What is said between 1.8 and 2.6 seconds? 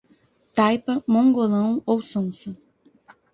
ou sonsa